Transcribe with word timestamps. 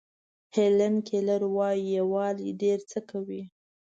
هیلن 0.55 0.95
کیلر 1.07 1.41
وایي 1.55 1.83
یووالی 1.97 2.49
ډېر 2.61 2.79
څه 2.91 2.99
کوي. 3.09 3.41